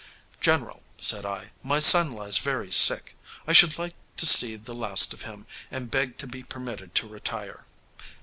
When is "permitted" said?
6.41-6.95